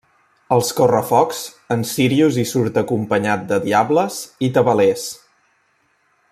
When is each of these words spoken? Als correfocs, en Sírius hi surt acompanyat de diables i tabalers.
Als 0.53 0.69
correfocs, 0.77 1.41
en 1.75 1.83
Sírius 1.89 2.39
hi 2.41 2.47
surt 2.53 2.81
acompanyat 2.83 3.45
de 3.53 3.61
diables 3.69 4.19
i 4.49 4.53
tabalers. 4.57 5.09